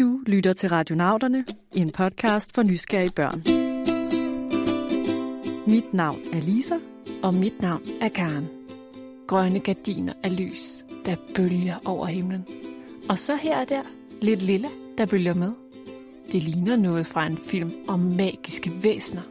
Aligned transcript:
Du 0.00 0.20
lytter 0.26 0.52
til 0.52 0.68
Radionauterne, 0.68 1.44
en 1.74 1.90
podcast 1.90 2.54
for 2.54 2.62
nysgerrige 2.62 3.12
børn. 3.16 3.42
Mit 5.66 5.94
navn 5.94 6.18
er 6.32 6.40
Lisa. 6.40 6.74
Og 7.22 7.34
mit 7.34 7.62
navn 7.62 7.82
er 8.00 8.08
Karen. 8.08 8.48
Grønne 9.26 9.60
gardiner 9.60 10.12
af 10.22 10.36
lys, 10.38 10.84
der 11.06 11.16
bølger 11.34 11.74
over 11.84 12.06
himlen. 12.06 12.46
Og 13.08 13.18
så 13.18 13.36
her 13.36 13.60
og 13.60 13.68
der, 13.68 13.82
lidt 14.22 14.42
lilla, 14.42 14.68
der 14.98 15.06
bølger 15.06 15.34
med. 15.34 15.52
Det 16.32 16.42
ligner 16.42 16.76
noget 16.76 17.06
fra 17.06 17.26
en 17.26 17.36
film 17.36 17.72
om 17.88 18.00
magiske 18.00 18.72
væsner. 18.82 19.22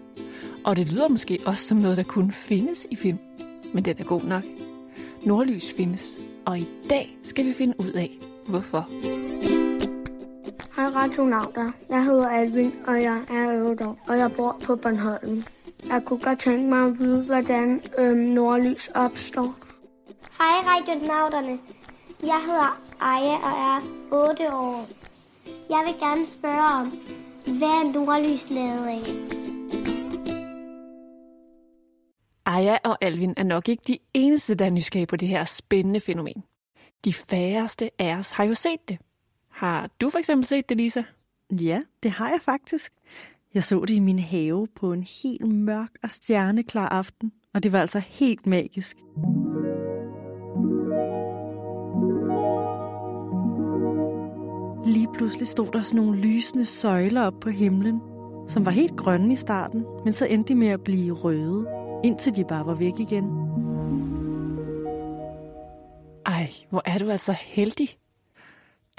Og 0.64 0.76
det 0.76 0.92
lyder 0.92 1.08
måske 1.08 1.40
også 1.46 1.64
som 1.64 1.78
noget, 1.78 1.98
der 1.98 2.04
kunne 2.04 2.32
findes 2.32 2.88
i 2.92 2.96
film. 2.96 3.18
Men 3.74 3.86
den 3.86 3.96
er 4.00 4.04
god 4.04 4.24
nok. 4.24 4.44
Nordlys 5.26 5.74
findes, 5.74 6.20
og 6.46 6.60
i 6.60 6.68
dag 6.90 7.18
skal 7.24 7.46
vi 7.46 7.54
finde 7.54 7.74
ud 7.80 7.92
af, 7.92 8.18
hvorfor. 8.48 8.90
Hej 10.80 10.90
radionauter. 10.90 11.72
Jeg 11.90 12.06
hedder 12.06 12.30
Alvin, 12.30 12.74
og 12.88 13.02
jeg 13.02 13.24
er 13.30 13.70
8 13.70 13.88
år, 13.88 14.00
og 14.08 14.18
jeg 14.18 14.32
bor 14.38 14.58
på 14.66 14.76
Bornholm. 14.76 15.44
Jeg 15.90 16.02
kunne 16.06 16.20
godt 16.20 16.40
tænke 16.40 16.70
mig 16.70 16.86
at 16.86 17.00
vide, 17.00 17.24
hvordan 17.24 17.82
øhm, 17.98 18.18
nordlys 18.18 18.88
opstår. 18.88 19.56
Hej 20.38 20.56
radionauterne. 20.72 21.60
Jeg 22.24 22.42
hedder 22.46 22.82
Aya 23.02 23.36
og 23.36 23.52
er 23.70 23.82
8 24.12 24.54
år. 24.54 24.88
Jeg 25.70 25.84
vil 25.86 25.96
gerne 26.00 26.28
spørge 26.28 26.68
om, 26.80 26.88
hvad 27.58 27.68
er 27.68 27.94
nordlys 27.94 28.50
lavet 28.50 28.88
af? 28.88 29.04
Aya 32.46 32.78
og 32.84 32.98
Alvin 33.02 33.34
er 33.38 33.44
nok 33.44 33.70
ikke 33.70 33.84
de 33.88 33.98
eneste, 34.14 34.56
der 34.56 34.66
er 34.66 34.70
nysgerrige 34.70 35.08
på 35.08 35.16
det 35.16 35.28
her 35.28 35.44
spændende 35.44 36.00
fænomen. 36.00 36.44
De 37.06 37.14
færreste 37.14 37.90
af 38.00 38.16
os 38.16 38.32
har 38.32 38.44
jo 38.44 38.54
set 38.54 38.90
det. 38.90 38.98
Har 39.60 39.90
du 40.02 40.10
for 40.10 40.20
eksempel 40.20 40.46
set 40.46 40.70
det, 40.70 40.78
Lisa? 40.78 41.04
Ja, 41.52 41.82
det 42.04 42.12
har 42.12 42.30
jeg 42.30 42.40
faktisk. 42.42 42.94
Jeg 43.54 43.64
så 43.64 43.86
det 43.86 43.94
i 43.94 44.00
min 44.00 44.20
have 44.20 44.68
på 44.68 44.94
en 44.94 45.04
helt 45.24 45.48
mørk 45.48 45.90
og 46.04 46.10
stjerneklar 46.10 46.90
aften, 46.90 47.32
og 47.54 47.64
det 47.64 47.72
var 47.72 47.80
altså 47.80 48.00
helt 48.00 48.48
magisk. 48.48 48.98
Lige 54.86 55.08
pludselig 55.14 55.48
stod 55.48 55.68
der 55.74 55.82
sådan 55.82 56.06
nogle 56.06 56.22
lysende 56.22 56.66
søjler 56.66 57.22
op 57.22 57.40
på 57.42 57.50
himlen, 57.50 58.02
som 58.48 58.66
var 58.66 58.72
helt 58.72 58.98
grønne 58.98 59.34
i 59.34 59.36
starten, 59.36 59.86
men 60.04 60.14
så 60.14 60.26
endte 60.26 60.54
de 60.54 60.60
med 60.60 60.68
at 60.68 60.84
blive 60.84 61.14
røde, 61.14 61.68
indtil 62.04 62.36
de 62.36 62.46
bare 62.50 62.66
var 62.66 62.76
væk 62.76 63.00
igen. 63.00 63.26
Ej, 66.26 66.50
hvor 66.70 66.82
er 66.86 66.98
du 66.98 67.10
altså 67.10 67.36
heldig. 67.40 67.90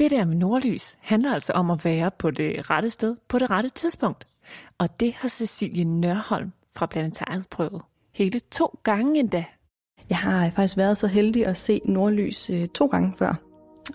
Det 0.01 0.11
der 0.11 0.25
med 0.25 0.37
nordlys 0.37 0.99
handler 1.01 1.35
altså 1.35 1.53
om 1.53 1.71
at 1.71 1.85
være 1.85 2.11
på 2.19 2.31
det 2.31 2.71
rette 2.71 2.91
sted 2.91 3.17
på 3.29 3.39
det 3.39 3.51
rette 3.51 3.69
tidspunkt. 3.69 4.27
Og 4.79 5.01
det 5.01 5.15
har 5.15 5.29
Cecilie 5.29 5.85
Nørholm 5.85 6.53
fra 6.77 6.87
Planetariet 6.87 7.47
prøvet. 7.51 7.83
Hele 8.15 8.41
to 8.51 8.81
gange 8.83 9.21
endda. 9.21 9.45
Jeg 10.11 10.19
har 10.19 10.51
faktisk 10.51 10.77
været 10.77 10.99
så 10.99 11.07
heldig 11.07 11.47
at 11.47 11.57
se 11.57 11.81
nordlys 11.85 12.51
øh, 12.51 12.69
to 12.69 12.87
gange 12.87 13.13
før. 13.17 13.35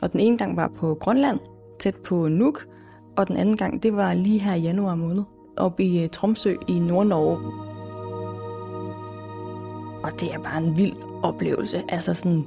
Og 0.02 0.12
den 0.12 0.20
ene 0.20 0.38
gang 0.38 0.58
var 0.58 0.68
på 0.68 0.98
Grønland, 1.02 1.40
tæt 1.80 1.96
på 1.96 2.28
Nuuk, 2.28 2.68
og 3.18 3.28
den 3.28 3.38
anden 3.38 3.58
gang, 3.58 3.84
det 3.84 3.96
var 3.96 4.14
lige 4.14 4.40
her 4.40 4.54
i 4.54 4.62
januar 4.62 4.96
måned, 4.96 5.24
oppe 5.58 5.84
i 5.84 6.04
øh, 6.04 6.10
Tromsø 6.10 6.56
i 6.68 6.80
Nordnorge. 6.80 7.38
Og 10.04 10.20
det 10.20 10.34
er 10.34 10.40
bare 10.40 10.58
en 10.58 10.78
vild 10.78 10.96
oplevelse. 11.24 11.84
Altså 11.90 12.14
sådan, 12.14 12.46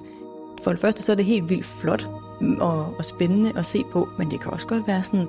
for 0.62 0.70
det 0.70 0.80
første 0.80 1.02
så 1.02 1.12
er 1.12 1.16
det 1.16 1.24
helt 1.24 1.50
vildt 1.50 1.66
flot 1.66 2.27
og, 2.60 2.94
og 2.98 3.04
spændende 3.04 3.58
at 3.58 3.66
se 3.66 3.84
på, 3.84 4.08
men 4.18 4.30
det 4.30 4.40
kan 4.40 4.52
også 4.52 4.66
godt 4.66 4.86
være 4.86 5.04
sådan 5.04 5.28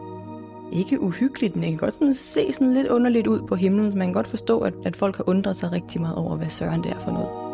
ikke 0.71 1.01
uhyggeligt, 1.01 1.55
men 1.55 1.63
det 1.63 1.71
kan 1.71 1.77
godt 1.77 1.93
sådan 1.93 2.13
se 2.13 2.53
sådan 2.53 2.73
lidt 2.73 2.87
underligt 2.87 3.27
ud 3.27 3.41
på 3.41 3.55
himlen. 3.55 3.97
Man 3.97 4.07
kan 4.07 4.13
godt 4.13 4.27
forstå, 4.27 4.59
at, 4.59 4.73
at 4.85 4.95
folk 4.95 5.17
har 5.17 5.29
undret 5.29 5.55
sig 5.55 5.71
rigtig 5.71 6.01
meget 6.01 6.15
over, 6.15 6.35
hvad 6.35 6.49
søren 6.49 6.83
det 6.83 6.91
er 6.91 6.99
for 6.99 7.11
noget. 7.11 7.49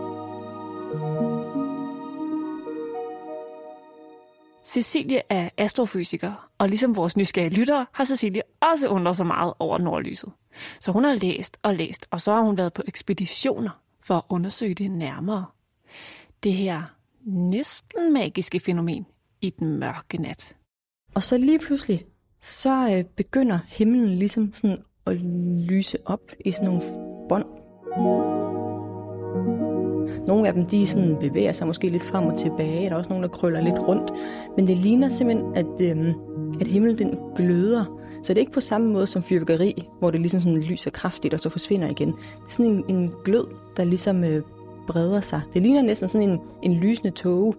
Cecilie 4.65 5.21
er 5.29 5.49
astrofysiker, 5.57 6.49
og 6.57 6.69
ligesom 6.69 6.95
vores 6.95 7.17
nysgerrige 7.17 7.53
lyttere, 7.53 7.85
har 7.91 8.05
Cecilie 8.05 8.41
også 8.61 8.87
undret 8.87 9.15
sig 9.15 9.25
meget 9.25 9.53
over 9.59 9.77
nordlyset. 9.77 10.31
Så 10.79 10.91
hun 10.91 11.03
har 11.03 11.13
læst 11.13 11.57
og 11.63 11.75
læst, 11.75 12.07
og 12.11 12.21
så 12.21 12.33
har 12.33 12.41
hun 12.41 12.57
været 12.57 12.73
på 12.73 12.81
ekspeditioner 12.87 13.81
for 14.01 14.15
at 14.15 14.23
undersøge 14.29 14.73
det 14.73 14.91
nærmere. 14.91 15.45
Det 16.43 16.53
her 16.53 16.81
næsten 17.25 18.13
magiske 18.13 18.59
fænomen 18.59 19.05
i 19.45 19.49
den 19.49 19.79
mørke 19.79 20.17
nat. 20.17 20.55
Og 21.15 21.23
så 21.23 21.37
lige 21.37 21.59
pludselig, 21.59 22.05
så 22.41 22.95
øh, 22.97 23.03
begynder 23.15 23.59
himlen 23.67 24.09
ligesom 24.09 24.53
sådan 24.53 24.77
at 25.05 25.15
lyse 25.69 25.97
op 26.05 26.21
i 26.45 26.51
sådan 26.51 26.67
nogle 26.67 26.81
bånd. 27.29 27.45
Nogle 30.27 30.47
af 30.47 30.53
dem, 30.53 30.65
de 30.65 30.85
sådan 30.85 31.17
bevæger 31.19 31.51
sig 31.51 31.67
måske 31.67 31.89
lidt 31.89 32.03
frem 32.03 32.25
og 32.25 32.37
tilbage. 32.37 32.85
Der 32.85 32.91
er 32.91 32.95
også 32.95 33.09
nogle, 33.09 33.27
der 33.27 33.33
krøller 33.33 33.61
lidt 33.61 33.79
rundt. 33.79 34.11
Men 34.57 34.67
det 34.67 34.77
ligner 34.77 35.09
simpelthen, 35.09 35.55
at, 35.55 35.81
øhm, 35.81 36.13
at 36.61 36.67
himlen 36.67 36.97
den 36.97 37.17
gløder. 37.35 38.01
Så 38.23 38.33
det 38.33 38.37
er 38.37 38.41
ikke 38.41 38.51
på 38.51 38.61
samme 38.61 38.93
måde 38.93 39.07
som 39.07 39.23
fyrværkeri, 39.23 39.83
hvor 39.99 40.11
det 40.11 40.19
ligesom 40.19 40.41
sådan 40.41 40.61
lyser 40.61 40.91
kraftigt, 40.91 41.33
og 41.33 41.39
så 41.39 41.49
forsvinder 41.49 41.89
igen. 41.89 42.07
Det 42.07 42.17
er 42.47 42.51
sådan 42.51 42.71
en, 42.71 42.83
en 42.87 43.11
glød, 43.25 43.47
der 43.77 43.83
ligesom 43.83 44.23
øh, 44.23 44.43
breder 44.87 45.21
sig. 45.21 45.41
Det 45.53 45.61
ligner 45.61 45.81
næsten 45.81 46.07
sådan 46.07 46.29
en, 46.29 46.39
en 46.63 46.73
lysende 46.73 47.11
tåge 47.11 47.53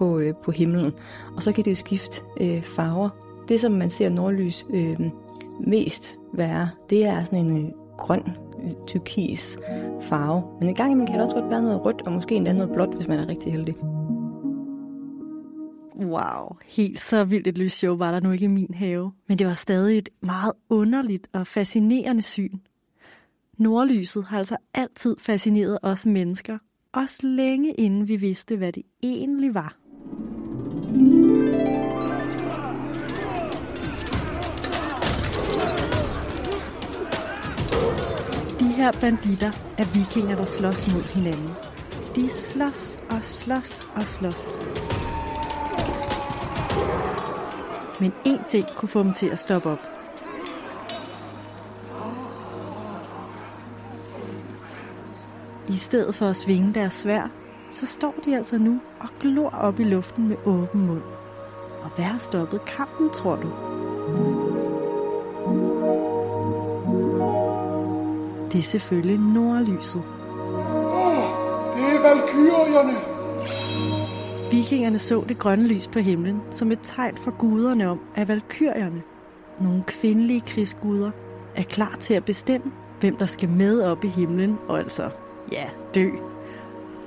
på, 0.00 0.18
øh, 0.18 0.34
på 0.34 0.50
himlen. 0.50 0.92
Og 1.36 1.42
så 1.42 1.52
kan 1.52 1.64
det 1.64 1.70
jo 1.70 1.74
skifte 1.74 2.22
øh, 2.40 2.62
farver. 2.62 3.08
Det, 3.48 3.60
som 3.60 3.72
man 3.72 3.90
ser 3.90 4.08
nordlys 4.08 4.66
øh, 4.70 5.00
mest 5.66 6.18
være, 6.34 6.70
det 6.90 7.06
er 7.06 7.24
sådan 7.24 7.46
en 7.46 7.66
øh, 7.66 7.72
grøn, 7.98 8.22
øh, 8.64 8.70
turkis 8.86 9.58
farve. 10.00 10.42
Men 10.60 10.68
en 10.68 10.74
gang 10.74 10.92
imellem 10.92 11.06
kan 11.06 11.16
det 11.16 11.24
også 11.24 11.36
godt 11.36 11.50
være 11.50 11.62
noget 11.62 11.84
rødt, 11.84 12.02
og 12.02 12.12
måske 12.12 12.34
endda 12.34 12.52
noget 12.52 12.72
blåt, 12.72 12.94
hvis 12.94 13.08
man 13.08 13.18
er 13.18 13.28
rigtig 13.28 13.52
heldig. 13.52 13.74
Wow, 15.96 16.56
helt 16.66 17.00
så 17.00 17.24
vildt 17.24 17.46
et 17.46 17.58
lysshow 17.58 17.96
var 17.96 18.12
der 18.12 18.20
nu 18.20 18.30
ikke 18.30 18.44
i 18.44 18.48
min 18.48 18.74
have. 18.74 19.12
Men 19.28 19.38
det 19.38 19.46
var 19.46 19.54
stadig 19.54 19.98
et 19.98 20.08
meget 20.22 20.52
underligt 20.68 21.28
og 21.32 21.46
fascinerende 21.46 22.22
syn. 22.22 22.58
Nordlyset 23.58 24.24
har 24.24 24.38
altså 24.38 24.56
altid 24.74 25.16
fascineret 25.18 25.78
os 25.82 26.06
mennesker, 26.06 26.58
også 26.92 27.26
længe 27.26 27.72
inden 27.72 28.08
vi 28.08 28.16
vidste, 28.16 28.56
hvad 28.56 28.72
det 28.72 28.82
egentlig 29.02 29.54
var. 29.54 29.79
De 38.60 38.72
her 38.76 38.92
banditter 39.00 39.52
er 39.78 39.84
vikinger, 39.94 40.36
der 40.36 40.44
slås 40.44 40.92
mod 40.94 41.02
hinanden. 41.02 41.50
De 42.14 42.28
slås 42.28 43.00
og 43.10 43.24
slås 43.24 43.88
og 43.94 44.06
slås. 44.06 44.60
Men 48.00 48.12
én 48.26 48.48
ting 48.48 48.66
kunne 48.76 48.88
få 48.88 49.02
dem 49.02 49.12
til 49.12 49.26
at 49.26 49.38
stoppe 49.38 49.70
op. 49.70 49.78
I 55.68 55.76
stedet 55.76 56.14
for 56.14 56.26
at 56.26 56.36
svinge 56.36 56.74
deres 56.74 56.94
svær, 56.94 57.39
så 57.70 57.86
står 57.86 58.14
de 58.24 58.36
altså 58.36 58.58
nu 58.58 58.80
og 59.00 59.08
glor 59.20 59.50
op 59.50 59.80
i 59.80 59.84
luften 59.84 60.28
med 60.28 60.36
åben 60.44 60.86
mund. 60.86 61.02
Og 61.82 61.90
hvad 61.96 62.04
har 62.04 62.18
stoppet 62.18 62.64
kampen, 62.64 63.10
tror 63.10 63.36
du? 63.36 63.48
Det 68.52 68.58
er 68.58 68.62
selvfølgelig 68.62 69.18
nordlyset. 69.18 70.02
Det 71.74 71.96
er 71.96 72.02
valkyrierne. 72.02 72.98
Vikingerne 74.50 74.98
så 74.98 75.24
det 75.28 75.38
grønne 75.38 75.66
lys 75.66 75.88
på 75.88 75.98
himlen 75.98 76.40
som 76.50 76.72
et 76.72 76.78
tegn 76.82 77.16
for 77.16 77.30
guderne 77.30 77.88
om, 77.88 78.00
at 78.14 78.28
valkyrierne, 78.28 79.02
nogle 79.60 79.82
kvindelige 79.86 80.40
krigsguder, 80.40 81.10
er 81.56 81.62
klar 81.62 81.96
til 82.00 82.14
at 82.14 82.24
bestemme, 82.24 82.72
hvem 83.00 83.16
der 83.16 83.26
skal 83.26 83.48
med 83.48 83.82
op 83.82 84.04
i 84.04 84.08
himlen 84.08 84.58
og 84.68 84.78
altså, 84.78 85.10
ja, 85.52 85.64
dø. 85.94 86.10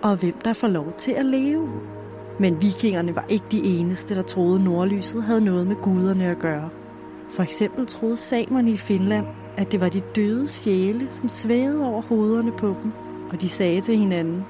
Og 0.03 0.15
hvem 0.15 0.33
der 0.45 0.53
får 0.53 0.67
lov 0.67 0.93
til 0.97 1.11
at 1.11 1.25
leve. 1.25 1.69
Men 2.39 2.61
vikingerne 2.61 3.15
var 3.15 3.25
ikke 3.29 3.45
de 3.51 3.63
eneste, 3.63 4.15
der 4.15 4.21
troede 4.21 4.63
nordlyset 4.63 5.23
havde 5.23 5.45
noget 5.45 5.67
med 5.67 5.75
guderne 5.75 6.25
at 6.25 6.39
gøre. 6.39 6.69
For 7.31 7.43
eksempel 7.43 7.85
troede 7.85 8.17
samerne 8.17 8.71
i 8.71 8.77
Finland, 8.77 9.25
at 9.57 9.71
det 9.71 9.79
var 9.79 9.89
de 9.89 9.99
døde 10.15 10.47
sjæle, 10.47 11.07
som 11.09 11.29
svævede 11.29 11.85
over 11.85 12.01
hovederne 12.01 12.51
på 12.51 12.67
dem. 12.67 12.91
Og 13.31 13.41
de 13.41 13.49
sagde 13.49 13.81
til 13.81 13.97
hinanden, 13.97 14.45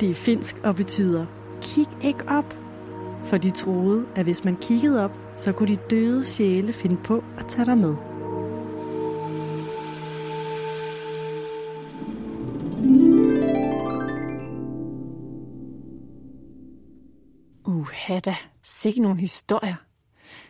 det 0.00 0.10
er 0.10 0.14
finsk 0.14 0.60
og 0.62 0.76
betyder, 0.76 1.26
kig 1.62 1.88
ikke 2.00 2.24
op. 2.28 2.58
For 3.22 3.36
de 3.36 3.50
troede, 3.50 4.04
at 4.16 4.24
hvis 4.24 4.44
man 4.44 4.56
kiggede 4.56 5.04
op, 5.04 5.18
så 5.36 5.52
kunne 5.52 5.68
de 5.68 5.78
døde 5.90 6.24
sjæle 6.24 6.72
finde 6.72 6.96
på 7.04 7.24
at 7.38 7.46
tage 7.46 7.66
dig 7.66 7.78
med. 7.78 8.13
Da, 18.24 18.36
sikke 18.62 19.02
nogle 19.02 19.20
historier. 19.20 19.74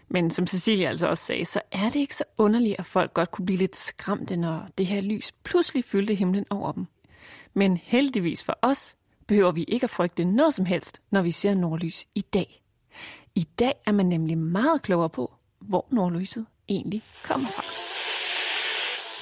Men 0.09 0.31
som 0.31 0.47
Cecilia 0.47 0.89
altså 0.89 1.07
også 1.07 1.25
sagde, 1.25 1.45
så 1.45 1.61
er 1.73 1.85
det 1.85 1.97
ikke 1.97 2.17
så 2.17 2.25
underligt, 2.39 2.77
at 2.79 2.85
folk 2.85 3.15
godt 3.15 3.31
kunne 3.31 3.47
blive 3.47 3.59
lidt 3.59 3.77
skræmte, 3.77 4.37
når 4.37 4.69
det 4.79 4.87
her 4.87 5.01
lys 5.01 5.33
pludselig 5.45 5.85
fyldte 5.85 6.15
himlen 6.15 6.47
over 6.51 6.73
dem. 6.73 6.87
Men 7.55 7.77
heldigvis 7.77 8.45
for 8.45 8.59
os, 8.63 8.97
behøver 9.27 9.53
vi 9.53 9.65
ikke 9.69 9.85
at 9.85 9.91
frygte 9.91 10.25
noget 10.25 10.55
som 10.55 10.65
helst, 10.65 11.01
når 11.11 11.23
vi 11.23 11.31
ser 11.31 11.55
nordlys 11.55 12.07
i 12.15 12.21
dag. 12.21 12.63
I 13.35 13.47
dag 13.59 13.73
er 13.87 13.93
man 13.93 14.07
nemlig 14.07 14.39
meget 14.39 14.83
klogere 14.83 15.11
på, 15.11 15.35
hvor 15.61 15.87
nordlyset 15.91 16.47
egentlig 16.69 17.03
kommer 17.25 17.51
fra. 17.51 17.65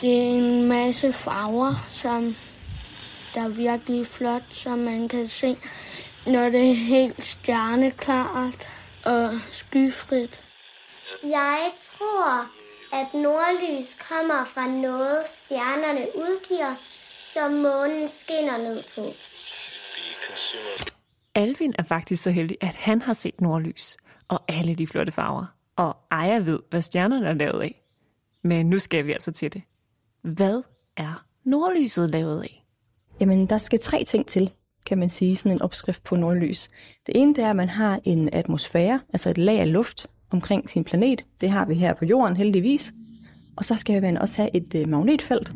Det 0.01 0.19
er 0.19 0.23
en 0.23 0.69
masse 0.69 1.13
farver, 1.13 1.87
som 1.91 2.35
der 3.35 3.43
er 3.43 3.49
virkelig 3.49 4.07
flot, 4.07 4.43
som 4.51 4.79
man 4.79 5.09
kan 5.09 5.29
se, 5.29 5.57
når 6.27 6.49
det 6.49 6.71
er 6.71 6.75
helt 6.75 7.25
stjerneklart 7.25 8.69
og 9.05 9.31
skyfrit. 9.51 10.45
Jeg 11.23 11.71
tror, 11.81 12.47
at 12.93 13.15
nordlys 13.15 13.97
kommer 14.09 14.45
fra 14.45 14.67
noget, 14.67 15.19
stjernerne 15.33 16.07
udgiver, 16.17 16.75
som 17.35 17.53
månen 17.53 18.09
skinner 18.09 18.59
ned 18.59 18.83
på. 18.95 19.13
Alvin 21.35 21.75
er 21.79 21.83
faktisk 21.83 22.23
så 22.23 22.31
heldig, 22.31 22.57
at 22.61 22.75
han 22.75 23.03
har 23.03 23.13
set 23.13 23.41
nordlys 23.41 23.97
og 24.29 24.41
alle 24.49 24.75
de 24.75 24.87
flotte 24.87 25.13
farver. 25.13 25.47
Og 25.77 25.97
Aya 26.11 26.39
ved, 26.39 26.61
hvad 26.71 26.83
stjernerne 26.83 27.29
er 27.29 27.35
lavet 27.35 27.63
af. 27.63 27.83
Men 28.45 28.67
nu 28.67 28.79
skal 28.79 29.07
vi 29.07 29.13
altså 29.13 29.33
til 29.33 29.53
det. 29.53 29.63
Hvad 30.23 30.63
er 30.97 31.25
nordlyset 31.45 32.11
lavet 32.11 32.43
af? 32.43 32.65
Jamen, 33.21 33.47
der 33.47 33.59
skal 33.59 33.81
tre 33.81 34.05
ting 34.05 34.27
til, 34.27 34.53
kan 34.87 34.99
man 34.99 35.11
sige, 35.11 35.37
sådan 35.37 35.53
en 35.53 35.63
opskrift 35.63 36.05
på 36.05 36.17
nordlys. 36.17 36.69
Det 37.07 37.17
ene 37.17 37.35
det 37.35 37.45
er, 37.45 37.51
at 37.51 37.57
man 37.57 37.69
har 37.69 38.01
en 38.05 38.29
atmosfære, 38.33 39.01
altså 39.13 39.31
et 39.31 39.39
lag 39.39 39.61
af 39.61 39.73
luft 39.73 40.07
omkring 40.31 40.71
sin 40.71 40.85
planet. 40.85 41.25
Det 41.41 41.51
har 41.51 41.67
vi 41.67 41.75
her 41.75 41.95
på 41.95 42.05
jorden 42.05 42.37
heldigvis. 42.37 42.93
Og 43.57 43.65
så 43.65 43.75
skal 43.75 44.03
man 44.03 44.19
også 44.19 44.37
have 44.37 44.57
et 44.57 44.75
øh, 44.75 44.89
magnetfelt. 44.89 45.53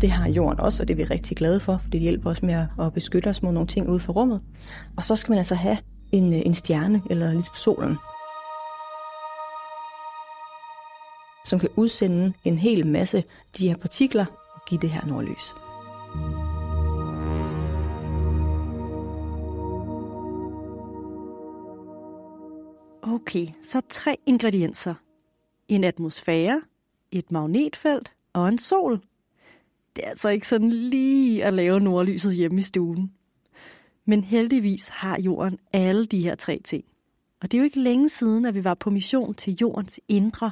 Det 0.00 0.10
har 0.10 0.28
jorden 0.28 0.60
også, 0.60 0.82
og 0.82 0.88
det 0.88 0.94
er 0.94 0.96
vi 0.96 1.04
rigtig 1.04 1.36
glade 1.36 1.60
for, 1.60 1.78
for 1.78 1.90
det 1.90 2.00
hjælper 2.00 2.30
os 2.30 2.42
med 2.42 2.66
at 2.80 2.92
beskytte 2.92 3.28
os 3.28 3.42
mod 3.42 3.52
nogle 3.52 3.68
ting 3.68 3.88
ude 3.88 4.00
for 4.00 4.12
rummet. 4.12 4.40
Og 4.96 5.04
så 5.04 5.16
skal 5.16 5.32
man 5.32 5.38
altså 5.38 5.54
have 5.54 5.78
en, 6.12 6.32
øh, 6.32 6.42
en 6.46 6.54
stjerne, 6.54 7.02
eller 7.10 7.32
ligesom 7.32 7.54
solen, 7.54 7.96
som 11.44 11.58
kan 11.58 11.68
udsende 11.76 12.32
en 12.44 12.58
hel 12.58 12.86
masse 12.86 13.24
de 13.58 13.68
her 13.68 13.76
partikler 13.76 14.24
og 14.54 14.60
give 14.68 14.80
det 14.80 14.90
her 14.90 15.06
nordlys. 15.06 15.54
Okay, 23.14 23.46
så 23.62 23.80
tre 23.88 24.16
ingredienser. 24.26 24.94
En 25.68 25.84
atmosfære, 25.84 26.62
et 27.10 27.32
magnetfelt 27.32 28.12
og 28.32 28.48
en 28.48 28.58
sol. 28.58 29.00
Det 29.96 30.04
er 30.04 30.08
altså 30.08 30.28
ikke 30.28 30.48
sådan 30.48 30.70
lige 30.70 31.44
at 31.44 31.52
lave 31.52 31.80
nordlyset 31.80 32.34
hjemme 32.34 32.58
i 32.58 32.62
stuen. 32.62 33.12
Men 34.04 34.24
heldigvis 34.24 34.88
har 34.88 35.20
jorden 35.20 35.58
alle 35.72 36.06
de 36.06 36.20
her 36.20 36.34
tre 36.34 36.60
ting. 36.64 36.84
Og 37.42 37.52
det 37.52 37.58
er 37.58 37.60
jo 37.60 37.64
ikke 37.64 37.80
længe 37.80 38.08
siden, 38.08 38.44
at 38.44 38.54
vi 38.54 38.64
var 38.64 38.74
på 38.74 38.90
mission 38.90 39.34
til 39.34 39.56
jordens 39.60 40.00
indre, 40.08 40.50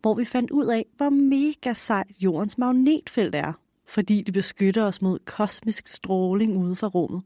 hvor 0.00 0.14
vi 0.14 0.24
fandt 0.24 0.50
ud 0.50 0.66
af, 0.66 0.86
hvor 0.96 1.10
mega 1.10 1.72
sejt 1.72 2.10
jordens 2.20 2.58
magnetfelt 2.58 3.34
er, 3.34 3.52
fordi 3.86 4.22
det 4.22 4.34
beskytter 4.34 4.84
os 4.84 5.02
mod 5.02 5.18
kosmisk 5.18 5.88
stråling 5.88 6.56
ude 6.56 6.76
fra 6.76 6.88
rummet. 6.88 7.22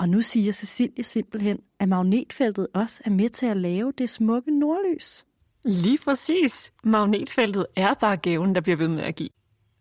Og 0.00 0.08
nu 0.08 0.20
siger 0.20 0.52
Cecilie 0.52 1.04
simpelthen, 1.04 1.58
at 1.78 1.88
magnetfeltet 1.88 2.66
også 2.74 3.02
er 3.04 3.10
med 3.10 3.28
til 3.28 3.46
at 3.46 3.56
lave 3.56 3.92
det 3.98 4.10
smukke 4.10 4.58
nordlys. 4.58 5.26
Lige 5.64 5.98
præcis. 6.04 6.72
Magnetfeltet 6.84 7.66
er 7.76 7.94
bare 7.94 8.16
gaven, 8.16 8.54
der 8.54 8.60
bliver 8.60 8.76
ved 8.76 8.88
med 8.88 9.02
at 9.02 9.16
give. 9.16 9.28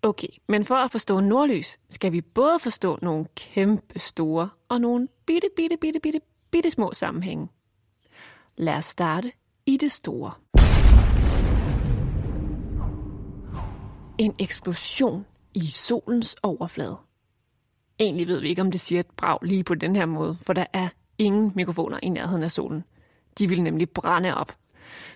Okay, 0.02 0.28
men 0.50 0.66
for 0.66 0.76
at 0.76 0.92
forstå 0.92 1.20
nordlys, 1.20 1.78
skal 1.90 2.12
vi 2.12 2.22
både 2.22 2.60
forstå 2.60 3.00
nogle 3.02 3.26
kæmpe 3.36 4.00
store 4.00 4.50
og 4.70 4.82
nogle 4.82 5.08
bitte, 5.26 5.48
bitte, 5.56 5.78
bitte, 5.82 6.00
bitte, 6.00 6.20
bitte 6.52 6.72
små 6.72 6.94
sammenhænge. 6.94 7.48
Lad 8.58 8.74
os 8.74 8.86
starte 8.86 9.32
i 9.66 9.78
det 9.78 9.92
store. 9.92 10.32
En 14.18 14.36
eksplosion 14.40 15.26
i 15.56 15.60
solens 15.60 16.36
overflade. 16.44 16.98
Egentlig 18.00 18.28
ved 18.28 18.40
vi 18.40 18.50
ikke, 18.50 18.62
om 18.62 18.72
det 18.72 18.80
siger 18.80 19.00
et 19.00 19.12
brag 19.18 19.40
lige 19.42 19.64
på 19.64 19.76
den 19.76 19.96
her 19.96 20.06
måde, 20.06 20.36
for 20.36 20.54
der 20.54 20.66
er 20.74 20.90
ingen 21.18 21.52
mikrofoner 21.56 22.00
i 22.04 22.10
nærheden 22.10 22.44
af 22.44 22.52
solen. 22.52 22.84
De 23.38 23.50
vil 23.50 23.64
nemlig 23.64 23.90
brænde 23.90 24.36
op. 24.36 24.52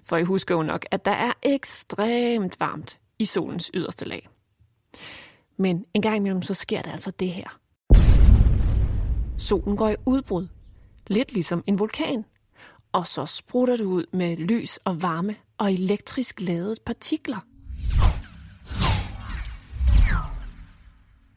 For 0.04 0.18
I 0.18 0.24
husker 0.24 0.56
jo 0.56 0.64
nok, 0.64 0.86
at 0.92 1.06
der 1.06 1.12
er 1.12 1.34
ekstremt 1.44 2.60
varmt 2.60 3.00
i 3.20 3.26
solens 3.26 3.72
yderste 3.74 4.06
lag. 4.06 4.30
Men 5.58 5.86
en 5.94 6.02
gang 6.02 6.16
imellem, 6.16 6.42
så 6.42 6.54
sker 6.54 6.82
der 6.82 6.92
altså 6.92 7.12
det 7.12 7.30
her. 7.30 7.60
Solen 9.38 9.78
går 9.78 9.90
i 9.90 9.96
udbrud, 10.06 10.48
lidt 11.08 11.34
ligesom 11.34 11.64
en 11.68 11.80
vulkan, 11.80 12.26
og 12.92 13.08
så 13.08 13.26
sprutter 13.26 13.78
det 13.78 13.86
ud 13.86 14.06
med 14.14 14.38
lys 14.38 14.78
og 14.78 15.02
varme 15.02 15.36
og 15.58 15.74
elektrisk 15.74 16.42
ladede 16.42 16.76
partikler. 16.86 17.40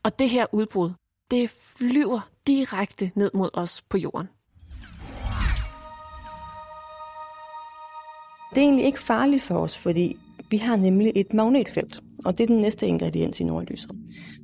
Og 0.02 0.18
det 0.18 0.30
her 0.30 0.46
udbrud, 0.52 0.90
det 1.30 1.50
flyver 1.50 2.30
direkte 2.46 3.10
ned 3.14 3.30
mod 3.34 3.50
os 3.54 3.82
på 3.82 3.98
jorden. 3.98 4.26
Det 8.54 8.58
er 8.58 8.64
egentlig 8.64 8.86
ikke 8.86 9.02
farligt 9.02 9.42
for 9.42 9.54
os, 9.54 9.78
fordi 9.78 10.16
vi 10.50 10.56
har 10.56 10.76
nemlig 10.76 11.12
et 11.14 11.34
magnetfelt, 11.34 12.00
og 12.24 12.38
det 12.38 12.44
er 12.44 12.46
den 12.46 12.60
næste 12.60 12.86
ingrediens 12.86 13.40
i 13.40 13.44
nordlyset. 13.44 13.90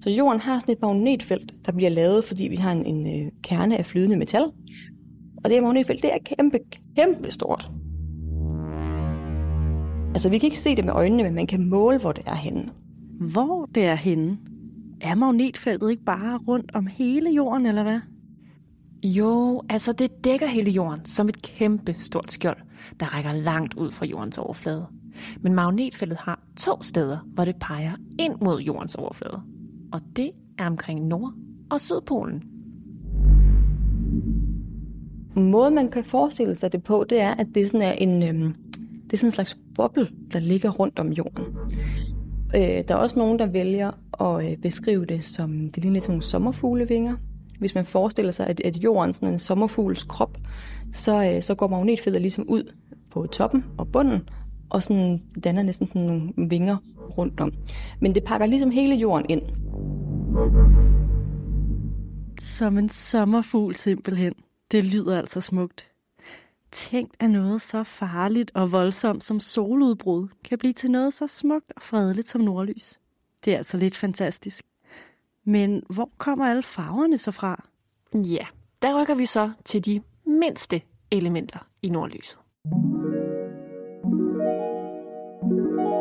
Så 0.03 0.11
jorden 0.11 0.41
har 0.41 0.59
sådan 0.59 0.73
et 0.73 0.83
magnetfelt, 0.83 1.55
der 1.67 1.73
bliver 1.73 1.91
lavet, 1.91 2.25
fordi 2.25 2.49
vi 2.49 2.57
har 2.57 2.73
en, 2.73 2.87
en 2.87 3.07
øh, 3.07 3.33
kerne 3.43 3.77
af 3.77 3.87
flydende 3.87 4.17
metal. 4.17 4.43
Og 5.45 5.45
det 5.45 5.53
her 5.53 5.63
magnetfelt, 5.63 6.03
det 6.03 6.15
er 6.15 6.19
kæmpe, 6.37 6.59
kæmpe 6.97 7.31
stort. 7.31 7.71
Altså, 10.11 10.29
vi 10.29 10.39
kan 10.39 10.47
ikke 10.47 10.59
se 10.59 10.77
det 10.77 10.85
med 10.85 10.93
øjnene, 10.93 11.23
men 11.23 11.35
man 11.35 11.47
kan 11.47 11.69
måle, 11.69 11.99
hvor 11.99 12.13
det 12.13 12.25
er 12.27 12.35
henne. 12.35 12.71
Hvor 13.33 13.69
det 13.75 13.85
er 13.85 13.95
henne? 13.95 14.39
Er 15.01 15.15
magnetfeltet 15.15 15.91
ikke 15.91 16.05
bare 16.05 16.39
rundt 16.39 16.71
om 16.75 16.87
hele 16.87 17.31
jorden, 17.31 17.67
eller 17.67 17.83
hvad? 17.83 18.01
Jo, 19.03 19.63
altså 19.69 19.93
det 19.93 20.25
dækker 20.25 20.47
hele 20.47 20.71
jorden 20.71 21.05
som 21.05 21.29
et 21.29 21.43
kæmpe 21.43 21.95
stort 21.99 22.33
skjold, 22.33 22.57
der 23.01 23.07
rækker 23.07 23.33
langt 23.33 23.75
ud 23.75 23.91
fra 23.91 24.07
jordens 24.07 24.39
overflade. 24.39 24.87
Men 25.41 25.55
magnetfeltet 25.55 26.19
har 26.19 26.41
to 26.57 26.83
steder, 26.83 27.19
hvor 27.27 27.45
det 27.45 27.57
peger 27.61 27.93
ind 28.19 28.35
mod 28.41 28.61
jordens 28.61 28.95
overflade. 28.95 29.43
Og 29.93 30.01
det 30.17 30.31
er 30.59 30.67
omkring 30.67 31.07
Nord- 31.07 31.35
og 31.71 31.81
Sydpolen. 31.81 32.43
Måden, 35.37 35.75
man 35.75 35.91
kan 35.91 36.05
forestille 36.05 36.57
sig 36.57 36.73
det 36.73 36.83
på, 36.83 37.05
det 37.09 37.21
er, 37.21 37.35
at 37.35 37.47
det 37.55 37.67
sådan 37.67 37.83
er 37.83 37.93
en, 37.93 38.23
øhm, 38.23 38.55
det 39.05 39.13
er 39.13 39.17
sådan 39.17 39.29
en 39.29 39.33
slags 39.33 39.57
boble, 39.75 40.09
der 40.33 40.39
ligger 40.39 40.71
rundt 40.71 40.99
om 40.99 41.13
jorden. 41.13 41.45
Øh, 42.57 42.85
der 42.89 42.95
er 42.95 42.99
også 42.99 43.19
nogen, 43.19 43.39
der 43.39 43.47
vælger 43.47 43.91
at 44.21 44.51
øh, 44.51 44.57
beskrive 44.57 45.05
det 45.05 45.25
som, 45.25 45.71
det 45.71 45.77
ligner 45.77 45.93
lidt 45.93 46.05
som 46.05 46.13
nogle 46.13 46.23
sommerfuglevinger. 46.23 47.17
Hvis 47.59 47.75
man 47.75 47.85
forestiller 47.85 48.33
sig, 48.33 48.47
at, 48.47 48.61
at 48.61 48.77
jorden 48.77 49.13
sådan 49.13 49.29
en 49.29 49.39
sommerfugls 49.39 50.05
krop, 50.05 50.39
så, 50.93 51.25
øh, 51.25 51.43
så 51.43 51.55
går 51.55 51.69
magnetfeltet 51.69 52.23
ligesom 52.23 52.45
ud 52.49 52.73
på 53.11 53.27
toppen 53.27 53.65
og 53.79 53.89
bunden, 53.93 54.29
og 54.71 54.83
sådan 54.83 55.23
danner 55.45 55.63
næsten 55.63 55.87
sådan 55.87 56.03
nogle 56.03 56.49
vinger 56.49 56.77
rundt 57.19 57.41
om. 57.41 57.53
Men 58.01 58.15
det 58.15 58.25
pakker 58.25 58.47
ligesom 58.47 58.71
hele 58.71 58.95
jorden 58.95 59.27
ind. 59.29 59.43
Som 62.39 62.79
en 62.79 62.89
sommerfugl 62.89 63.75
simpelthen. 63.75 64.33
Det 64.73 64.85
lyder 64.85 65.19
altså 65.19 65.41
smukt. 65.41 65.96
Tænk, 66.73 67.11
at 67.21 67.31
noget 67.31 67.63
så 67.63 67.83
farligt 67.83 68.51
og 68.55 68.73
voldsomt 68.73 69.25
som 69.25 69.41
soludbrud 69.41 70.29
kan 70.45 70.59
blive 70.59 70.73
til 70.73 70.91
noget 70.91 71.13
så 71.13 71.27
smukt 71.27 71.73
og 71.77 71.83
fredeligt 71.83 72.29
som 72.29 72.41
nordlys. 72.41 72.99
Det 73.45 73.53
er 73.53 73.57
altså 73.57 73.77
lidt 73.77 73.97
fantastisk. 73.97 74.65
Men 75.45 75.83
hvor 75.91 76.11
kommer 76.19 76.47
alle 76.47 76.63
farverne 76.63 77.19
så 77.19 77.31
fra? 77.31 77.65
Ja, 78.15 78.47
der 78.83 79.01
rykker 79.01 79.15
vi 79.15 79.27
så 79.27 79.51
til 79.65 79.85
de 79.85 80.03
mindste 80.27 80.83
elementer 81.11 81.59
i 81.83 81.89
nordlyset. 81.89 82.39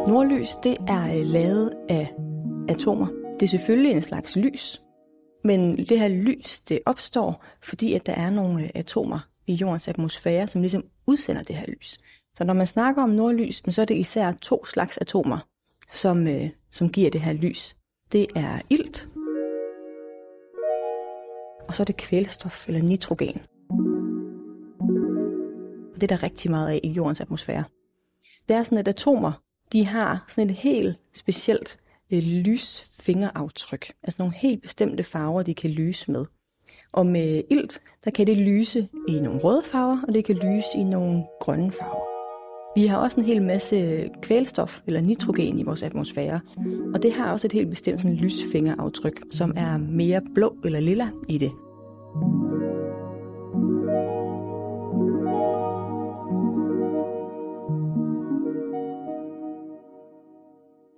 Nordlys, 0.08 0.56
det 0.64 0.78
er 0.88 1.20
øh, 1.20 1.28
lavet 1.28 1.74
af 1.90 2.14
atomer. 2.70 3.08
Det 3.34 3.44
er 3.44 3.48
selvfølgelig 3.48 3.92
en 3.92 4.02
slags 4.02 4.36
lys, 4.36 4.82
men 5.44 5.78
det 5.78 6.00
her 6.00 6.08
lys, 6.08 6.60
det 6.60 6.80
opstår, 6.86 7.44
fordi 7.64 7.94
at 7.94 8.06
der 8.06 8.14
er 8.14 8.30
nogle 8.30 8.64
øh, 8.64 8.70
atomer 8.76 9.20
i 9.48 9.54
jordens 9.54 9.88
atmosfære, 9.88 10.48
som 10.48 10.62
ligesom 10.62 10.84
udsender 11.08 11.44
det 11.44 11.56
her 11.56 11.66
lys. 11.68 11.98
Så 12.38 12.44
når 12.44 12.54
man 12.54 12.66
snakker 12.66 13.04
om 13.04 13.10
nordlys, 13.10 13.64
så 13.70 13.82
er 13.82 13.86
det 13.86 13.96
især 13.98 14.32
to 14.42 14.66
slags 14.66 14.98
atomer, 14.98 15.48
som, 15.92 16.28
øh, 16.28 16.50
som 16.72 16.90
giver 16.90 17.12
det 17.12 17.22
her 17.22 17.34
lys. 17.34 17.76
Det 18.12 18.28
er 18.36 18.62
ilt, 18.70 19.08
og 21.68 21.74
så 21.74 21.84
er 21.84 21.86
det 21.86 21.98
kvælstof 21.98 22.68
eller 22.68 22.82
nitrogen. 22.82 23.42
Det 25.96 26.04
er 26.04 26.08
der 26.08 26.24
rigtig 26.24 26.52
meget 26.52 26.70
af 26.70 26.80
i 26.84 26.90
jordens 26.90 27.22
atmosfære. 27.22 27.64
Det 28.48 28.56
er 28.56 28.64
sådan, 28.64 28.78
at 28.78 28.88
atomer, 28.88 29.32
de 29.74 29.86
har 29.86 30.26
sådan 30.30 30.50
et 30.50 30.56
helt 30.56 31.00
specielt 31.14 31.80
øh, 32.12 32.24
lysfingeraftryk. 32.24 33.92
Altså 34.04 34.16
nogle 34.22 34.36
helt 34.36 34.62
bestemte 34.62 35.04
farver, 35.04 35.44
de 35.44 35.54
kan 35.54 35.70
lyse 35.70 36.12
med. 36.12 36.26
Og 36.96 37.06
med 37.06 37.42
ilt, 37.50 37.82
der 38.06 38.12
kan 38.12 38.28
det 38.28 38.38
lyse 38.38 38.88
i 39.08 39.20
nogle 39.20 39.40
røde 39.40 39.62
farver, 39.72 39.98
og 40.08 40.14
det 40.14 40.26
kan 40.26 40.36
lyse 40.36 40.68
i 40.78 40.84
nogle 40.84 41.24
grønne 41.40 41.72
farver. 41.72 42.06
Vi 42.80 42.86
har 42.86 42.98
også 42.98 43.20
en 43.20 43.26
hel 43.26 43.42
masse 43.42 44.10
kvælstof 44.22 44.80
eller 44.88 45.02
nitrogen 45.02 45.60
i 45.60 45.64
vores 45.64 45.84
atmosfære, 45.84 46.40
og 46.94 47.04
det 47.04 47.14
har 47.14 47.32
også 47.32 47.48
et 47.48 47.52
helt 47.52 47.70
bestemt 47.70 48.02
sådan 48.02 48.16
lysfingeraftryk, 48.16 49.22
som 49.32 49.54
er 49.58 49.78
mere 49.78 50.22
blå 50.36 50.56
eller 50.66 50.80
lilla 50.80 51.10
i 51.30 51.38
det. 51.38 51.52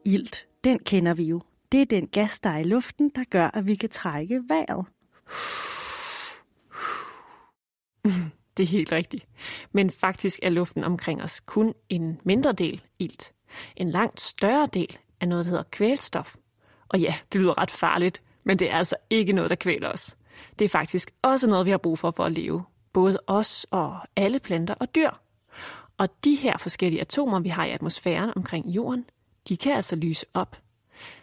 Ilt, 0.05 0.47
den 0.63 0.79
kender 0.79 1.13
vi 1.13 1.23
jo. 1.23 1.41
Det 1.71 1.81
er 1.81 1.85
den 1.85 2.07
gas, 2.07 2.39
der 2.39 2.49
er 2.49 2.57
i 2.57 2.63
luften, 2.63 3.11
der 3.15 3.23
gør, 3.29 3.49
at 3.53 3.65
vi 3.65 3.75
kan 3.75 3.89
trække 3.89 4.43
vejret. 4.49 4.85
Det 8.57 8.63
er 8.63 8.67
helt 8.67 8.91
rigtigt. 8.91 9.25
Men 9.71 9.91
faktisk 9.91 10.39
er 10.43 10.49
luften 10.49 10.83
omkring 10.83 11.23
os 11.23 11.39
kun 11.39 11.73
en 11.89 12.19
mindre 12.23 12.51
del 12.51 12.83
ilt. 12.99 13.33
En 13.75 13.91
langt 13.91 14.21
større 14.21 14.69
del 14.73 14.97
er 15.21 15.25
noget, 15.25 15.45
der 15.45 15.49
hedder 15.49 15.63
kvælstof. 15.71 16.35
Og 16.89 16.99
ja, 16.99 17.15
det 17.33 17.41
lyder 17.41 17.57
ret 17.57 17.71
farligt, 17.71 18.21
men 18.43 18.59
det 18.59 18.71
er 18.71 18.77
altså 18.77 18.95
ikke 19.09 19.33
noget, 19.33 19.49
der 19.49 19.55
kvæler 19.55 19.89
os. 19.89 20.17
Det 20.59 20.65
er 20.65 20.69
faktisk 20.69 21.11
også 21.21 21.49
noget, 21.49 21.65
vi 21.65 21.71
har 21.71 21.77
brug 21.77 21.99
for 21.99 22.11
for 22.11 22.25
at 22.25 22.31
leve. 22.31 22.63
Både 22.93 23.19
os 23.27 23.65
og 23.71 23.99
alle 24.15 24.39
planter 24.39 24.73
og 24.73 24.95
dyr. 24.95 25.09
Og 25.97 26.09
de 26.23 26.35
her 26.35 26.57
forskellige 26.57 27.01
atomer, 27.01 27.39
vi 27.39 27.49
har 27.49 27.65
i 27.65 27.71
atmosfæren 27.71 28.31
omkring 28.35 28.67
jorden, 28.67 29.05
de 29.49 29.57
kan 29.57 29.73
altså 29.73 29.95
lyse 29.95 30.25
op. 30.33 30.57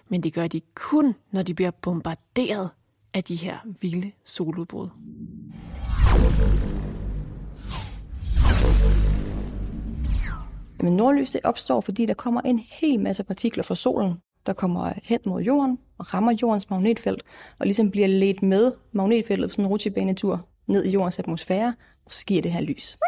Men 0.09 0.23
det 0.23 0.33
gør 0.33 0.47
de 0.47 0.61
kun, 0.75 1.15
når 1.31 1.43
de 1.43 1.55
bliver 1.55 1.71
bombarderet 1.71 2.71
af 3.15 3.25
de 3.25 3.35
her 3.35 3.59
vilde 3.81 4.13
soludbrud. 4.25 4.89
Men 10.81 10.97
nordlys 10.97 11.31
det 11.31 11.41
opstår, 11.45 11.81
fordi 11.81 12.07
der 12.07 12.15
kommer 12.15 12.41
en 12.41 12.59
hel 12.59 13.01
masse 13.01 13.25
partikler 13.25 13.63
fra 13.63 13.75
solen, 13.75 14.15
der 14.47 14.53
kommer 14.53 14.93
hen 15.03 15.21
mod 15.27 15.43
jorden 15.43 15.79
og 15.99 16.15
rammer 16.15 16.37
jordens 16.43 16.71
magnetfelt, 16.71 17.23
og 17.59 17.67
ligesom 17.67 17.91
bliver 17.91 18.07
ledt 18.07 18.43
med 18.43 18.73
magnetfeltet 18.93 19.51
på 19.51 19.53
sådan 19.53 19.65
en 19.65 19.71
rutsjebanetur 19.71 20.49
ned 20.67 20.85
i 20.85 20.91
jordens 20.91 21.19
atmosfære, 21.19 21.75
og 22.07 22.13
så 22.13 22.25
giver 22.27 22.43
det 22.43 22.53
her 22.53 22.61
lys. 22.61 22.99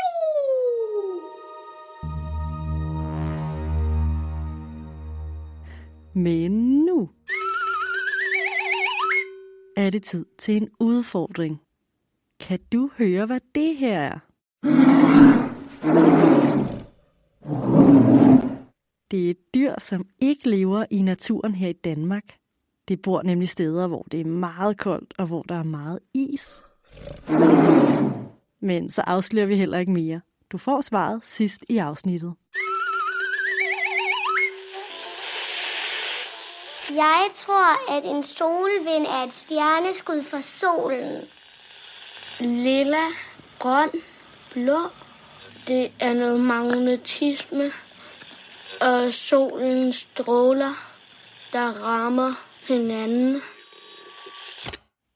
Men 6.14 6.52
nu 6.84 7.08
er 9.76 9.90
det 9.90 10.02
tid 10.02 10.26
til 10.38 10.56
en 10.56 10.68
udfordring. 10.80 11.60
Kan 12.40 12.58
du 12.72 12.90
høre, 12.98 13.26
hvad 13.26 13.40
det 13.54 13.76
her 13.76 14.00
er? 14.00 14.18
Det 19.10 19.26
er 19.26 19.30
et 19.30 19.54
dyr, 19.54 19.74
som 19.78 20.06
ikke 20.18 20.50
lever 20.50 20.84
i 20.90 21.02
naturen 21.02 21.54
her 21.54 21.68
i 21.68 21.72
Danmark. 21.72 22.36
Det 22.88 23.02
bor 23.02 23.22
nemlig 23.22 23.48
steder, 23.48 23.86
hvor 23.86 24.02
det 24.02 24.20
er 24.20 24.24
meget 24.24 24.78
koldt 24.78 25.14
og 25.18 25.26
hvor 25.26 25.42
der 25.42 25.54
er 25.54 25.62
meget 25.62 25.98
is. 26.14 26.62
Men 28.60 28.90
så 28.90 29.02
afslører 29.06 29.46
vi 29.46 29.56
heller 29.56 29.78
ikke 29.78 29.92
mere. 29.92 30.20
Du 30.52 30.58
får 30.58 30.80
svaret 30.80 31.24
sidst 31.24 31.64
i 31.68 31.78
afsnittet. 31.78 32.34
Jeg 36.90 37.28
tror, 37.34 37.96
at 37.98 38.04
en 38.04 38.22
solvind 38.22 39.06
er 39.06 39.26
et 39.26 39.32
stjerneskud 39.32 40.22
fra 40.22 40.42
solen. 40.42 41.22
Lilla, 42.40 43.06
grøn, 43.58 43.90
blå. 44.52 44.78
Det 45.68 45.92
er 46.00 46.12
noget 46.12 46.40
magnetisme. 46.40 47.72
Og 48.80 49.12
solens 49.12 49.96
stråler, 49.96 50.72
der 51.52 51.84
rammer 51.84 52.28
hinanden. 52.68 53.40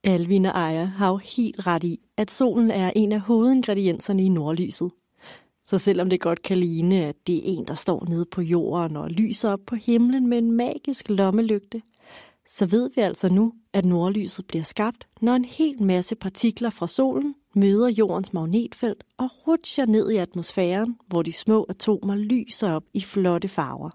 Alvin 0.03 0.45
og 0.45 0.69
Aya 0.69 0.85
har 0.85 1.09
jo 1.09 1.17
helt 1.17 1.67
ret 1.67 1.83
i, 1.83 1.99
at 2.17 2.31
solen 2.31 2.71
er 2.71 2.91
en 2.95 3.11
af 3.11 3.19
hovedingredienserne 3.19 4.23
i 4.23 4.29
nordlyset. 4.29 4.91
Så 5.65 5.77
selvom 5.77 6.09
det 6.09 6.21
godt 6.21 6.41
kan 6.41 6.57
ligne, 6.57 7.05
at 7.05 7.15
det 7.27 7.35
er 7.37 7.41
en, 7.43 7.67
der 7.67 7.75
står 7.75 8.05
nede 8.09 8.25
på 8.25 8.41
jorden 8.41 8.97
og 8.97 9.09
lyser 9.09 9.49
op 9.49 9.59
på 9.67 9.75
himlen 9.75 10.27
med 10.27 10.37
en 10.37 10.51
magisk 10.51 11.09
lommelygte, 11.09 11.81
så 12.47 12.65
ved 12.65 12.89
vi 12.95 13.01
altså 13.01 13.29
nu, 13.29 13.53
at 13.73 13.85
nordlyset 13.85 14.47
bliver 14.47 14.63
skabt, 14.63 15.07
når 15.21 15.35
en 15.35 15.45
hel 15.45 15.83
masse 15.83 16.15
partikler 16.15 16.69
fra 16.69 16.87
solen 16.87 17.35
møder 17.55 17.89
jordens 17.89 18.33
magnetfelt 18.33 19.03
og 19.17 19.29
rutscher 19.47 19.85
ned 19.85 20.11
i 20.11 20.15
atmosfæren, 20.15 20.97
hvor 21.07 21.21
de 21.21 21.31
små 21.31 21.65
atomer 21.69 22.15
lyser 22.15 22.71
op 22.71 22.83
i 22.93 23.01
flotte 23.01 23.47
farver. 23.47 23.89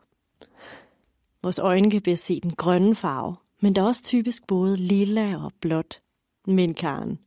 Vores 1.43 1.59
øjne 1.59 1.91
kan 1.91 2.03
bedst 2.03 2.25
se 2.25 2.41
den 2.41 2.51
grønne 2.51 2.95
farve, 2.95 3.37
men 3.63 3.75
der 3.75 3.83
er 3.83 3.87
også 3.87 4.03
typisk 4.03 4.47
både 4.47 4.77
lilla 4.77 5.45
og 5.45 5.53
blåt. 5.61 6.01
Men 6.47 6.75
Karen, 6.75 7.19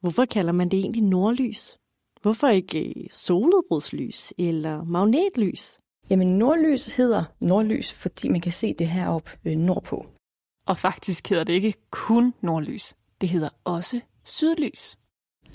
hvorfor 0.00 0.24
kalder 0.24 0.52
man 0.52 0.68
det 0.68 0.78
egentlig 0.78 1.02
nordlys? 1.02 1.78
Hvorfor 2.22 2.48
ikke 2.48 2.88
øh, 2.88 3.06
soludbrudslys 3.10 4.32
eller 4.38 4.84
magnetlys? 4.84 5.80
Jamen 6.10 6.38
nordlys 6.38 6.96
hedder 6.96 7.24
nordlys, 7.40 7.92
fordi 7.92 8.28
man 8.28 8.40
kan 8.40 8.52
se 8.52 8.74
det 8.74 8.88
heroppe 8.88 9.30
øh, 9.44 9.56
nordpå. 9.56 10.06
Og 10.70 10.78
faktisk 10.78 11.28
hedder 11.28 11.44
det 11.44 11.52
ikke 11.52 11.74
kun 11.90 12.34
nordlys. 12.40 12.94
Det 13.20 13.28
hedder 13.28 13.48
også 13.64 14.00
sydlys. 14.24 14.98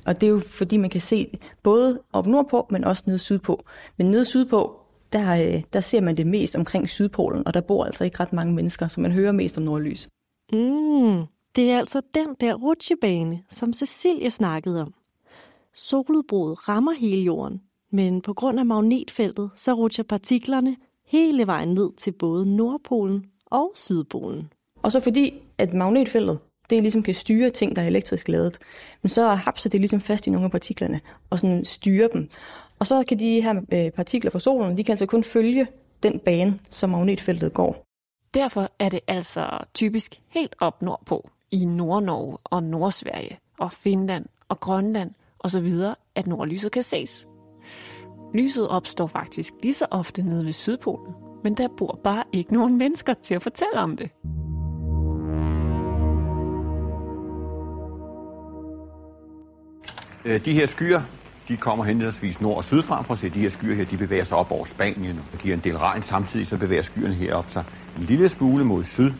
Og 0.06 0.22
det 0.22 0.28
er 0.28 0.32
jo 0.32 0.40
fordi, 0.40 0.78
man 0.78 0.90
kan 0.90 1.02
se 1.02 1.40
både 1.64 2.02
op 2.14 2.28
nordpå, 2.28 2.68
men 2.70 2.84
også 2.84 3.04
nede 3.06 3.18
sydpå. 3.18 3.64
Men 3.98 4.12
nede 4.12 4.26
sydpå, 4.26 4.80
der, 5.14 5.56
øh, 5.56 5.64
der 5.74 5.82
ser 5.82 6.02
man 6.02 6.18
det 6.18 6.28
mest 6.28 6.56
omkring 6.56 6.90
Sydpolen, 6.90 7.48
og 7.48 7.54
der 7.54 7.62
bor 7.62 7.86
altså 7.86 8.04
ikke 8.04 8.20
ret 8.20 8.34
mange 8.34 8.54
mennesker, 8.54 8.88
så 8.88 9.02
man 9.02 9.12
hører 9.12 9.32
mest 9.32 9.58
om 9.58 9.64
nordlys. 9.64 10.08
Mm, 10.52 11.26
det 11.56 11.72
er 11.72 11.78
altså 11.78 12.02
den 12.14 12.36
der 12.40 12.54
rutsjebane, 12.54 13.44
som 13.50 13.74
Cecilie 13.74 14.30
snakkede 14.30 14.82
om. 14.82 14.94
Soludbruddet 15.74 16.70
rammer 16.70 16.94
hele 16.94 17.22
jorden, 17.22 17.62
men 17.92 18.22
på 18.22 18.34
grund 18.34 18.60
af 18.60 18.66
magnetfeltet, 18.66 19.50
så 19.56 19.74
rutscher 19.74 20.04
partiklerne 20.04 20.76
hele 21.06 21.48
vejen 21.48 21.70
ned 21.70 21.92
til 21.98 22.12
både 22.12 22.56
Nordpolen 22.56 23.26
og 23.46 23.72
Sydpolen. 23.76 24.50
Og 24.86 24.92
så 24.92 25.00
fordi, 25.00 25.34
at 25.58 25.74
magnetfeltet, 25.74 26.40
det 26.70 26.82
ligesom 26.82 27.04
kan 27.04 27.14
styre 27.14 27.50
ting, 27.50 27.76
der 27.76 27.82
er 27.82 27.88
elektrisk 27.88 28.28
ladet, 28.28 28.58
men 29.02 29.10
så 29.10 29.28
hapser 29.28 29.70
det 29.70 29.80
ligesom 29.80 30.02
fast 30.02 30.28
i 30.28 30.30
nogle 30.30 30.46
af 30.46 30.52
partiklerne, 30.52 31.02
og 31.30 31.40
sådan 31.40 31.66
styrer 31.66 32.08
dem. 32.08 32.30
Og 32.80 32.88
så 32.88 33.04
kan 33.08 33.20
de 33.20 33.42
her 33.42 33.62
øh, 33.74 33.92
partikler 33.92 34.32
fra 34.32 34.40
solen, 34.40 34.78
de 34.78 34.84
kan 34.84 34.94
altså 34.94 35.06
kun 35.06 35.24
følge 35.24 35.68
den 36.04 36.20
bane, 36.20 36.60
som 36.70 36.90
magnetfeltet 36.90 37.54
går. 37.54 37.86
Derfor 38.34 38.70
er 38.80 38.90
det 38.90 39.00
altså 39.08 39.48
typisk 39.74 40.22
helt 40.30 40.56
op 40.60 40.82
nordpå, 40.82 41.30
i 41.52 41.66
Nordnorge 41.66 42.38
og 42.44 42.64
Nordsverige, 42.64 43.40
og 43.60 43.72
Finland 43.72 44.26
og 44.50 44.60
Grønland 44.60 45.12
osv., 45.40 45.72
at 46.16 46.28
nordlyset 46.28 46.72
kan 46.72 46.84
ses. 46.84 47.28
Lyset 48.34 48.68
opstår 48.68 49.08
faktisk 49.08 49.54
lige 49.64 49.74
så 49.74 49.86
ofte 49.92 50.24
nede 50.24 50.46
ved 50.46 50.52
Sydpolen, 50.52 51.14
men 51.44 51.54
der 51.54 51.68
bor 51.78 52.00
bare 52.04 52.24
ikke 52.34 52.54
nogen 52.54 52.78
mennesker 52.78 53.14
til 53.14 53.36
at 53.36 53.42
fortælle 53.42 53.80
om 53.80 53.98
det. 53.98 54.12
De 60.26 60.54
her 60.54 60.66
skyer, 60.66 61.02
de 61.48 61.58
kommer 61.58 61.86
henholdsvis 61.86 62.42
nord 62.42 62.58
og 62.58 62.64
sydfra. 62.64 63.02
Prøv 63.02 63.14
at 63.14 63.20
se, 63.20 63.30
de 63.30 63.40
her 63.40 63.50
skyer 63.50 63.76
her, 63.76 63.86
de 63.86 63.98
bevæger 63.98 64.24
sig 64.24 64.38
op 64.38 64.52
over 64.52 64.66
Spanien 64.66 65.20
og 65.34 65.40
giver 65.40 65.54
en 65.54 65.64
del 65.64 65.78
regn. 65.78 66.04
Samtidig 66.04 66.48
så 66.48 66.58
bevæger 66.58 66.82
skyerne 66.82 67.14
herop 67.14 67.50
sig 67.50 67.66
en 67.98 68.04
lille 68.04 68.30
smule 68.30 68.66
mod 68.66 68.84
syd. 68.84 69.12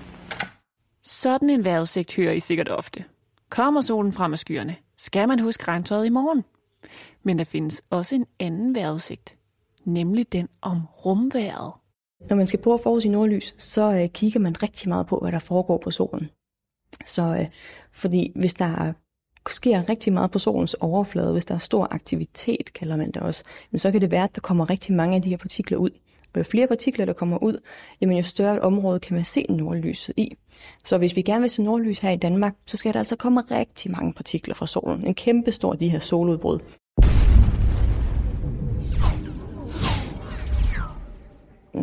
Sådan 1.02 1.50
en 1.50 1.64
vejrudsigt 1.64 2.16
hører 2.16 2.32
I 2.32 2.40
sikkert 2.40 2.70
ofte. 2.70 3.04
Kommer 3.50 3.82
solen 3.82 4.14
frem 4.14 4.32
af 4.34 4.40
skyerne, 4.40 4.76
skal 4.98 5.28
man 5.28 5.40
huske 5.40 5.68
regntøjet 5.68 6.06
i 6.06 6.10
morgen. 6.10 6.44
Men 7.24 7.38
der 7.38 7.44
findes 7.44 7.84
også 7.90 8.16
en 8.16 8.26
anden 8.40 8.76
vejrudsigt, 8.76 9.38
nemlig 9.86 10.34
den 10.34 10.48
om 10.62 10.86
rumværet. 10.86 11.74
Når 12.30 12.36
man 12.36 12.48
skal 12.48 12.60
prøve 12.60 12.74
at 12.74 12.82
forudsige 12.84 13.12
nordlys, 13.12 13.56
så 13.58 13.94
øh, 13.94 14.10
kigger 14.10 14.40
man 14.40 14.64
rigtig 14.64 14.90
meget 14.90 15.08
på, 15.08 15.20
hvad 15.20 15.32
der 15.32 15.40
foregår 15.40 15.78
på 15.78 15.92
solen. 15.92 16.30
Så 17.06 17.22
øh, 17.22 17.48
fordi 17.92 18.32
hvis 18.36 18.54
der 18.54 18.66
er, 18.66 18.94
sker 19.50 19.90
rigtig 19.90 20.14
meget 20.14 20.32
på 20.32 20.40
solens 20.40 20.74
overflade, 20.74 21.34
hvis 21.34 21.46
der 21.46 21.56
er 21.56 21.60
stor 21.60 21.88
aktivitet, 21.92 22.74
kalder 22.74 22.96
man 22.96 23.12
det 23.12 23.18
også, 23.18 23.44
men 23.72 23.80
så 23.80 23.92
kan 23.92 24.02
det 24.02 24.12
være, 24.12 24.24
at 24.24 24.36
der 24.36 24.42
kommer 24.42 24.70
rigtig 24.70 24.96
mange 24.96 25.16
af 25.16 25.22
de 25.22 25.30
her 25.30 25.38
partikler 25.38 25.78
ud. 25.78 25.90
Og 26.34 26.40
jo 26.40 26.44
flere 26.44 26.68
partikler, 26.68 27.06
der 27.06 27.14
kommer 27.14 27.44
ud, 27.44 27.60
jamen 28.02 28.18
jo 28.18 28.24
større 28.24 28.54
et 28.54 28.60
område 28.60 29.00
kan 29.00 29.16
man 29.16 29.26
se 29.26 29.46
nordlyset 29.50 30.14
i. 30.18 30.36
Så 30.86 30.98
hvis 30.98 31.16
vi 31.16 31.22
gerne 31.22 31.42
vil 31.42 31.50
se 31.50 31.64
nordlys 31.64 32.00
her 32.00 32.12
i 32.12 32.16
Danmark, 32.16 32.56
så 32.66 32.78
skal 32.78 32.94
der 32.94 33.00
altså 33.00 33.16
komme 33.16 33.42
rigtig 33.42 33.92
mange 33.92 34.14
partikler 34.14 34.56
fra 34.56 34.68
solen. 34.68 35.08
En 35.08 35.14
kæmpe 35.14 35.52
stor 35.52 35.74
de 35.74 35.90
her 35.90 36.00
soludbrud. 36.00 36.60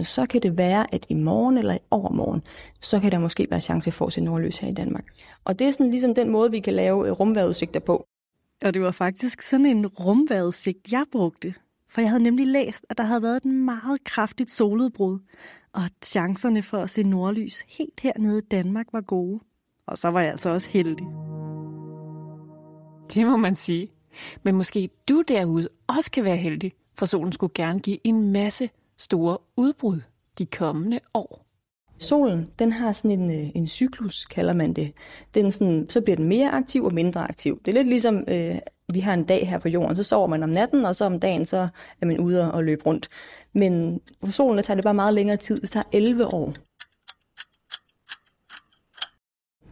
Så 0.00 0.26
kan 0.26 0.42
det 0.42 0.58
være, 0.58 0.94
at 0.94 1.06
i 1.08 1.14
morgen 1.14 1.58
eller 1.58 1.74
i 1.74 1.78
overmorgen, 1.90 2.42
så 2.80 3.00
kan 3.00 3.12
der 3.12 3.18
måske 3.18 3.46
være 3.50 3.60
chance 3.60 3.92
for 3.92 4.06
at 4.06 4.12
se 4.12 4.20
nordlys 4.20 4.58
her 4.58 4.68
i 4.68 4.72
Danmark. 4.72 5.04
Og 5.44 5.58
det 5.58 5.66
er 5.66 5.70
sådan 5.70 5.90
ligesom 5.90 6.14
den 6.14 6.28
måde, 6.28 6.50
vi 6.50 6.60
kan 6.60 6.74
lave 6.74 7.06
øh, 7.06 7.12
rumvejrudsigter 7.12 7.80
på. 7.80 8.06
Og 8.64 8.74
det 8.74 8.82
var 8.82 8.90
faktisk 8.90 9.42
sådan 9.42 9.66
en 9.66 9.86
rumvejrudsigt, 9.86 10.92
jeg 10.92 11.04
brugte. 11.12 11.54
For 11.88 12.00
jeg 12.00 12.10
havde 12.10 12.22
nemlig 12.22 12.46
læst, 12.46 12.86
at 12.90 12.98
der 12.98 13.04
havde 13.04 13.22
været 13.22 13.36
et 13.36 13.44
meget 13.44 14.04
kraftigt 14.04 14.50
soludbrud, 14.50 15.18
og 15.72 15.84
at 15.84 15.92
chancerne 16.04 16.62
for 16.62 16.78
at 16.78 16.90
se 16.90 17.02
nordlys 17.02 17.64
helt 17.78 18.00
hernede 18.00 18.38
i 18.38 18.46
Danmark 18.50 18.86
var 18.92 19.00
gode. 19.00 19.40
Og 19.86 19.98
så 19.98 20.08
var 20.08 20.20
jeg 20.20 20.30
altså 20.30 20.50
også 20.50 20.68
heldig. 20.70 21.06
Det 23.14 23.26
må 23.26 23.36
man 23.36 23.54
sige. 23.54 23.88
Men 24.42 24.54
måske 24.54 24.90
du 25.08 25.22
derude 25.28 25.68
også 25.86 26.10
kan 26.10 26.24
være 26.24 26.36
heldig, 26.36 26.72
for 26.98 27.06
solen 27.06 27.32
skulle 27.32 27.52
gerne 27.54 27.80
give 27.80 27.98
en 28.04 28.32
masse 28.32 28.70
store 29.02 29.38
udbrud 29.56 30.00
de 30.38 30.46
kommende 30.46 31.00
år. 31.14 31.46
Solen, 31.98 32.50
den 32.58 32.72
har 32.72 32.92
sådan 32.92 33.20
en, 33.20 33.30
øh, 33.30 33.50
en 33.54 33.68
cyklus, 33.68 34.24
kalder 34.24 34.52
man 34.52 34.72
det. 34.72 34.92
Den 35.34 35.52
sådan, 35.52 35.86
så 35.88 36.00
bliver 36.00 36.16
den 36.16 36.28
mere 36.28 36.50
aktiv 36.50 36.84
og 36.84 36.94
mindre 36.94 37.20
aktiv. 37.20 37.60
Det 37.64 37.68
er 37.68 37.74
lidt 37.74 37.88
ligesom, 37.88 38.24
øh, 38.28 38.58
vi 38.92 39.00
har 39.00 39.14
en 39.14 39.24
dag 39.24 39.48
her 39.48 39.58
på 39.58 39.68
jorden, 39.68 39.96
så 39.96 40.02
sover 40.02 40.26
man 40.26 40.42
om 40.42 40.48
natten, 40.48 40.84
og 40.84 40.96
så 40.96 41.04
om 41.04 41.20
dagen, 41.20 41.46
så 41.46 41.68
er 42.00 42.06
man 42.06 42.20
ude 42.20 42.52
og 42.52 42.64
løbe 42.64 42.82
rundt. 42.86 43.08
Men 43.52 44.00
for 44.24 44.32
solen, 44.32 44.56
der 44.56 44.62
tager 44.62 44.74
det 44.74 44.84
bare 44.84 44.94
meget 44.94 45.14
længere 45.14 45.36
tid. 45.36 45.60
Det 45.60 45.70
tager 45.70 45.84
11 45.92 46.34
år. 46.34 46.52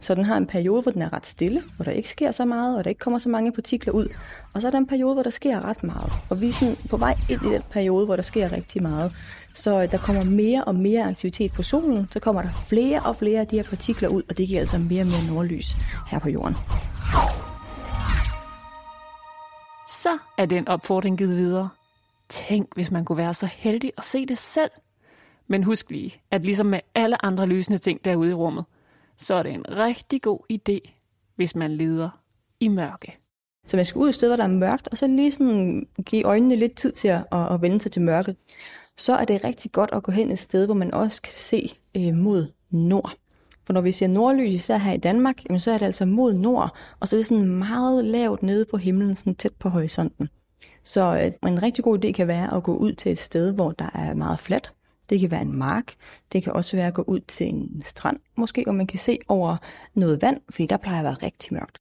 Så 0.01 0.15
den 0.15 0.25
har 0.25 0.37
en 0.37 0.47
periode, 0.47 0.81
hvor 0.81 0.91
den 0.91 1.01
er 1.01 1.13
ret 1.13 1.25
stille, 1.25 1.61
hvor 1.75 1.85
der 1.85 1.91
ikke 1.91 2.09
sker 2.09 2.31
så 2.31 2.45
meget, 2.45 2.77
og 2.77 2.83
der 2.83 2.89
ikke 2.89 2.99
kommer 2.99 3.19
så 3.19 3.29
mange 3.29 3.51
partikler 3.51 3.93
ud. 3.93 4.07
Og 4.53 4.61
så 4.61 4.67
er 4.67 4.71
der 4.71 4.77
en 4.77 4.87
periode, 4.87 5.13
hvor 5.13 5.23
der 5.23 5.29
sker 5.29 5.61
ret 5.65 5.83
meget. 5.83 6.11
Og 6.29 6.41
vi 6.41 6.49
er 6.49 6.53
sådan 6.53 6.75
på 6.89 6.97
vej 6.97 7.15
ind 7.29 7.45
i 7.45 7.49
den 7.49 7.61
periode, 7.71 8.05
hvor 8.05 8.15
der 8.15 8.23
sker 8.23 8.51
rigtig 8.51 8.81
meget. 8.81 9.13
Så 9.53 9.81
øh, 9.81 9.91
der 9.91 9.97
kommer 9.97 10.23
mere 10.23 10.63
og 10.63 10.75
mere 10.75 11.03
aktivitet 11.03 11.51
på 11.51 11.63
solen, 11.63 12.07
så 12.11 12.19
kommer 12.19 12.41
der 12.41 12.49
flere 12.69 13.01
og 13.01 13.15
flere 13.15 13.39
af 13.39 13.47
de 13.47 13.55
her 13.55 13.63
partikler 13.63 14.09
ud, 14.09 14.23
og 14.29 14.37
det 14.37 14.47
giver 14.47 14.59
altså 14.59 14.77
mere 14.77 15.01
og 15.01 15.07
mere 15.07 15.25
nordlys 15.27 15.75
her 16.07 16.19
på 16.19 16.29
jorden. 16.29 16.55
Så 19.87 20.17
er 20.37 20.45
den 20.45 20.67
opfordring 20.67 21.17
givet 21.17 21.37
videre. 21.37 21.69
Tænk, 22.29 22.75
hvis 22.75 22.91
man 22.91 23.05
kunne 23.05 23.17
være 23.17 23.33
så 23.33 23.45
heldig 23.45 23.91
at 23.97 24.03
se 24.03 24.25
det 24.25 24.37
selv. 24.37 24.71
Men 25.47 25.63
husk 25.63 25.91
lige, 25.91 26.21
at 26.31 26.45
ligesom 26.45 26.65
med 26.65 26.79
alle 26.95 27.25
andre 27.25 27.45
lysende 27.45 27.77
ting 27.77 28.05
derude 28.05 28.31
i 28.31 28.33
rummet, 28.33 28.65
så 29.17 29.33
er 29.33 29.43
det 29.43 29.53
en 29.53 29.77
rigtig 29.77 30.21
god 30.21 30.39
idé, 30.53 30.91
hvis 31.35 31.55
man 31.55 31.71
leder 31.71 32.09
i 32.59 32.67
mørke. 32.67 33.17
Så 33.67 33.77
man 33.77 33.85
skal 33.85 33.99
ud 33.99 34.09
et 34.09 34.15
sted, 34.15 34.29
hvor 34.29 34.35
der 34.35 34.43
er 34.43 34.47
mørkt, 34.47 34.87
og 34.87 34.97
så 34.97 35.07
lige 35.07 35.31
sådan 35.31 35.87
give 36.05 36.23
øjnene 36.23 36.55
lidt 36.55 36.75
tid 36.75 36.91
til 36.91 37.07
at, 37.07 37.23
at 37.31 37.61
vende 37.61 37.81
sig 37.81 37.91
til 37.91 38.01
mørket. 38.01 38.35
Så 38.97 39.15
er 39.15 39.25
det 39.25 39.43
rigtig 39.43 39.71
godt 39.71 39.89
at 39.93 40.03
gå 40.03 40.11
hen 40.11 40.31
et 40.31 40.39
sted, 40.39 40.65
hvor 40.65 40.75
man 40.75 40.93
også 40.93 41.21
kan 41.21 41.33
se 41.33 41.73
øh, 41.95 42.13
mod 42.13 42.47
nord. 42.69 43.13
For 43.63 43.73
når 43.73 43.81
vi 43.81 43.91
ser 43.91 44.07
nordlys, 44.07 44.53
især 44.53 44.77
her 44.77 44.93
i 44.93 44.97
Danmark, 44.97 45.45
jamen, 45.45 45.59
så 45.59 45.71
er 45.71 45.77
det 45.77 45.85
altså 45.85 46.05
mod 46.05 46.33
nord, 46.33 46.75
og 46.99 47.07
så 47.07 47.15
er 47.15 47.17
det 47.17 47.25
sådan 47.25 47.45
meget 47.45 48.05
lavt 48.05 48.43
nede 48.43 48.65
på 48.65 48.77
himlen, 48.77 49.15
sådan 49.15 49.35
tæt 49.35 49.53
på 49.59 49.69
horisonten. 49.69 50.29
Så 50.83 51.31
øh, 51.43 51.49
en 51.49 51.63
rigtig 51.63 51.83
god 51.83 52.05
idé 52.05 52.11
kan 52.11 52.27
være 52.27 52.53
at 52.53 52.63
gå 52.63 52.75
ud 52.75 52.93
til 52.93 53.11
et 53.11 53.19
sted, 53.19 53.53
hvor 53.53 53.71
der 53.71 53.89
er 53.93 54.13
meget 54.13 54.39
fladt, 54.39 54.73
det 55.11 55.19
kan 55.19 55.31
være 55.31 55.41
en 55.41 55.57
mark. 55.57 55.93
Det 56.33 56.43
kan 56.43 56.53
også 56.53 56.77
være 56.77 56.87
at 56.87 56.93
gå 56.93 57.01
ud 57.01 57.19
til 57.19 57.47
en 57.47 57.81
strand, 57.85 58.17
måske, 58.35 58.63
hvor 58.63 58.73
man 58.73 58.87
kan 58.87 58.99
se 58.99 59.17
over 59.27 59.57
noget 59.93 60.21
vand, 60.21 60.41
fordi 60.49 60.65
der 60.65 60.77
plejer 60.77 60.99
at 60.99 61.05
være 61.05 61.13
rigtig 61.13 61.53
mørkt. 61.53 61.77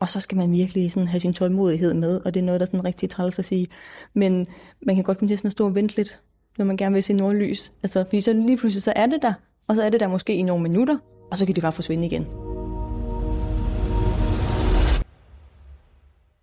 Og 0.00 0.08
så 0.08 0.20
skal 0.20 0.36
man 0.36 0.52
virkelig 0.52 0.92
sådan 0.92 1.08
have 1.08 1.20
sin 1.20 1.32
tålmodighed 1.32 1.94
med, 1.94 2.20
og 2.24 2.34
det 2.34 2.40
er 2.40 2.44
noget, 2.44 2.60
der 2.60 2.66
er 2.66 2.70
sådan 2.70 2.84
rigtig 2.84 3.10
træls 3.10 3.38
at 3.38 3.44
sige. 3.44 3.68
Men 4.14 4.46
man 4.82 4.94
kan 4.94 5.04
godt 5.04 5.18
komme 5.18 5.30
til 5.30 5.38
sådan 5.38 5.48
at 5.48 5.52
stå 5.52 5.66
og 5.66 5.74
vente 5.74 5.96
lidt, 5.96 6.20
når 6.58 6.64
man 6.64 6.76
gerne 6.76 6.94
vil 6.94 7.02
se 7.02 7.12
nordlys. 7.12 7.72
Altså, 7.82 8.04
fordi 8.04 8.20
så 8.20 8.32
lige 8.32 8.56
pludselig 8.56 8.82
så 8.82 8.92
er 8.96 9.06
det 9.06 9.22
der, 9.22 9.32
og 9.66 9.76
så 9.76 9.82
er 9.82 9.90
det 9.90 10.00
der 10.00 10.08
måske 10.08 10.34
i 10.34 10.42
nogle 10.42 10.62
minutter, 10.62 10.98
og 11.30 11.36
så 11.36 11.46
kan 11.46 11.54
det 11.54 11.62
bare 11.62 11.72
forsvinde 11.72 12.06
igen. 12.06 12.26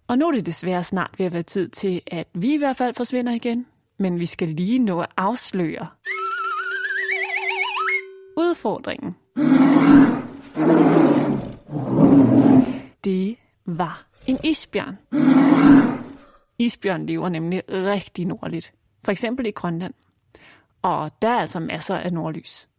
Og 0.08 0.18
nu 0.18 0.28
er 0.28 0.32
det 0.32 0.46
desværre 0.46 0.84
snart 0.84 1.16
ved 1.18 1.26
at 1.26 1.34
være 1.34 1.42
tid 1.42 1.70
til, 1.70 2.02
at 2.08 2.28
vi 2.34 2.54
i 2.54 2.58
hvert 2.58 2.76
fald 2.76 2.94
forsvinder 2.94 3.34
igen 3.34 3.66
men 4.00 4.20
vi 4.20 4.26
skal 4.26 4.48
lige 4.48 4.80
nå 4.80 5.02
at 5.02 5.10
afsløre 5.18 5.88
udfordringen. 8.38 9.16
Det 13.04 13.38
var 13.66 14.08
en 14.28 14.40
isbjørn. 14.44 14.98
Isbjørn 16.60 17.06
lever 17.06 17.30
nemlig 17.30 17.64
rigtig 17.70 18.26
nordligt. 18.26 18.74
For 19.04 19.12
eksempel 19.12 19.46
i 19.46 19.52
Grønland. 19.52 19.94
Og 20.82 21.12
der 21.22 21.30
er 21.30 21.40
altså 21.40 21.60
masser 21.60 21.96
af 21.98 22.14
nordlys. 22.14 22.70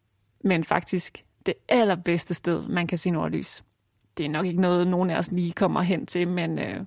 Men 0.44 0.64
faktisk 0.64 1.24
det 1.46 1.54
allerbedste 1.68 2.34
sted, 2.34 2.68
man 2.68 2.86
kan 2.86 2.98
se 2.98 3.10
nordlys. 3.10 3.64
Det 4.18 4.26
er 4.26 4.30
nok 4.30 4.46
ikke 4.46 4.60
noget, 4.60 4.88
nogen 4.88 5.10
af 5.10 5.18
os 5.18 5.32
lige 5.32 5.52
kommer 5.52 5.82
hen 5.82 6.06
til, 6.06 6.28
men 6.28 6.58
øh, 6.58 6.80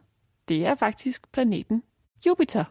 det 0.48 0.66
er 0.66 0.76
faktisk 0.76 1.32
planeten 1.32 1.84
Jupiter. 2.26 2.64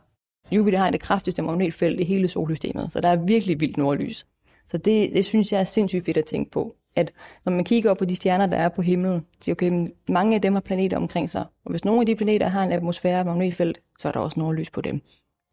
Jupiter 0.53 0.79
har 0.79 0.91
det 0.91 1.01
kraftigste 1.01 1.43
magnetfelt 1.43 2.01
i 2.01 2.05
hele 2.05 2.29
solsystemet, 2.29 2.93
så 2.93 3.01
der 3.01 3.09
er 3.09 3.17
virkelig 3.17 3.61
vildt 3.61 3.77
nordlys. 3.77 4.27
Så 4.67 4.79
det, 4.79 5.13
det 5.13 5.25
synes 5.25 5.53
jeg 5.53 5.61
er 5.61 5.65
sindssygt 5.65 6.05
fedt 6.05 6.17
at 6.17 6.25
tænke 6.25 6.51
på. 6.51 6.77
At 6.97 7.13
når 7.45 7.53
man 7.53 7.65
kigger 7.65 7.91
op 7.91 7.99
på 7.99 8.05
de 8.05 8.17
stjerner, 8.17 8.47
der 8.47 8.57
er 8.57 8.69
på 8.69 8.83
himlen, 8.83 9.27
så 9.41 9.53
okay, 9.53 9.89
mange 10.09 10.35
af 10.35 10.43
dem 10.43 10.53
har 10.53 10.61
planeter 10.61 10.97
omkring 10.97 11.31
sig. 11.31 11.45
Og 11.65 11.71
hvis 11.71 11.85
nogle 11.85 12.01
af 12.01 12.07
de 12.07 12.17
planeter 12.17 12.49
har 12.49 12.65
en 12.65 12.73
atmosfære 12.73 13.21
og 13.21 13.27
magnetfelt, 13.27 13.81
så 13.99 14.09
er 14.09 14.13
der 14.13 14.21
også 14.21 14.41
nordlys 14.41 14.71
på 14.71 14.81
dem. 14.81 15.01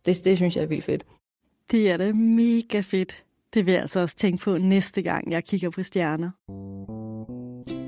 Det, 0.06 0.26
det 0.26 0.38
synes 0.38 0.56
jeg 0.56 0.64
er 0.64 0.68
vildt 0.68 0.84
fedt. 0.84 1.06
Det 1.72 1.92
er 1.92 1.98
da 1.98 2.14
mega 2.14 2.80
fedt. 2.80 3.24
Det 3.54 3.66
vil 3.66 3.72
jeg 3.72 3.82
altså 3.82 4.00
også 4.00 4.16
tænke 4.16 4.44
på 4.44 4.58
næste 4.58 5.02
gang, 5.02 5.32
jeg 5.32 5.44
kigger 5.44 5.70
på 5.70 5.84
stjerner. 5.84 6.30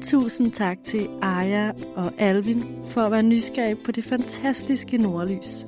Tusind 0.02 0.52
tak 0.52 0.78
til 0.84 1.08
Aya 1.22 1.72
og 1.96 2.12
Alvin 2.18 2.64
for 2.86 3.02
at 3.02 3.12
være 3.12 3.24
nysgerrige 3.24 3.76
på 3.86 3.92
det 3.92 4.04
fantastiske 4.04 4.98
nordlys 4.98 5.66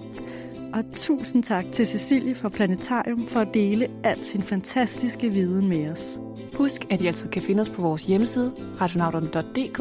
og 0.74 0.84
tusind 0.96 1.44
tak 1.44 1.66
til 1.72 1.88
Cecilie 1.88 2.36
fra 2.36 2.50
Planetarium 2.50 3.28
for 3.28 3.40
at 3.40 3.54
dele 3.54 3.88
al 4.04 4.26
sin 4.26 4.42
fantastiske 4.42 5.30
viden 5.30 5.68
med 5.68 5.92
os. 5.92 6.20
Husk, 6.58 6.86
at 6.90 7.02
I 7.02 7.08
altid 7.08 7.30
kan 7.30 7.42
finde 7.42 7.62
os 7.62 7.70
på 7.70 7.82
vores 7.82 8.06
hjemmeside, 8.06 8.54
radionauterne.dk, 8.82 9.78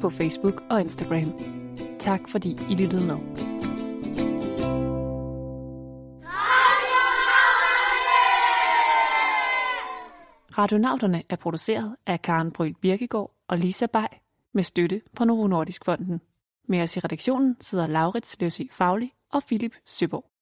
på 0.00 0.10
Facebook 0.10 0.62
og 0.70 0.80
Instagram. 0.80 1.32
Tak 1.98 2.28
fordi 2.28 2.58
I 2.70 2.74
lyttede 2.74 3.04
med. 3.04 3.16
Radionauterne 10.58 11.22
er 11.28 11.36
produceret 11.36 11.96
af 12.06 12.22
Karen 12.22 12.52
Bryl 12.52 12.74
Birkegaard 12.82 13.30
og 13.48 13.58
Lisa 13.58 13.86
Bay 13.86 14.06
med 14.54 14.62
støtte 14.62 15.00
fra 15.16 15.24
Novo 15.24 15.46
Nordisk 15.46 15.84
Fonden. 15.84 16.20
Med 16.68 16.82
os 16.82 16.96
i 16.96 17.00
redaktionen 17.00 17.56
sidder 17.60 17.86
Laurits 17.86 18.40
Løsø 18.40 18.64
Faglig 18.70 19.12
og 19.34 19.42
Philip 19.42 19.74
Søborg. 19.86 20.33